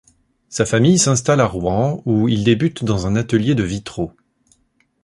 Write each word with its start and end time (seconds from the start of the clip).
Sa 0.49 0.65
famille 0.65 0.97
s'installe 0.97 1.41
à 1.41 1.45
Rouen 1.45 2.01
où 2.07 2.27
il 2.27 2.43
débute 2.43 2.83
dans 2.83 3.05
un 3.05 3.15
atelier 3.15 3.53
de 3.53 3.61
vitraux. 3.61 4.13